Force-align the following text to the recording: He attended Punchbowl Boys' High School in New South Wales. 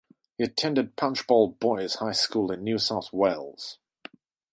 He 0.35 0.45
attended 0.45 0.95
Punchbowl 0.95 1.57
Boys' 1.59 1.93
High 1.97 2.13
School 2.13 2.51
in 2.51 2.63
New 2.63 2.79
South 2.79 3.13
Wales. 3.13 3.77